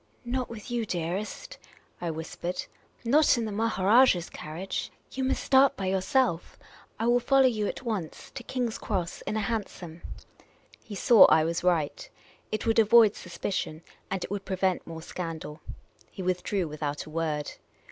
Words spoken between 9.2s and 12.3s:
in a hansom." He saw I was right.